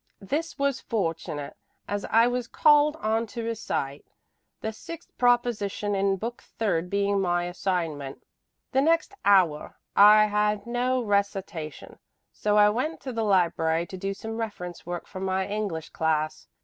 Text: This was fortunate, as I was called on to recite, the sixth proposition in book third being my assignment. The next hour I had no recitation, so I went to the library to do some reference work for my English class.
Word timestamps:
This 0.19 0.57
was 0.57 0.79
fortunate, 0.81 1.55
as 1.87 2.05
I 2.05 2.25
was 2.25 2.47
called 2.47 2.95
on 2.95 3.27
to 3.27 3.43
recite, 3.43 4.03
the 4.59 4.73
sixth 4.73 5.15
proposition 5.19 5.93
in 5.93 6.17
book 6.17 6.41
third 6.41 6.89
being 6.89 7.21
my 7.21 7.43
assignment. 7.43 8.25
The 8.71 8.81
next 8.81 9.13
hour 9.23 9.77
I 9.95 10.25
had 10.25 10.65
no 10.65 11.03
recitation, 11.03 11.99
so 12.33 12.57
I 12.57 12.67
went 12.67 12.99
to 13.01 13.13
the 13.13 13.23
library 13.23 13.85
to 13.85 13.95
do 13.97 14.15
some 14.15 14.37
reference 14.39 14.87
work 14.87 15.05
for 15.05 15.19
my 15.19 15.45
English 15.47 15.89
class. 15.91 16.47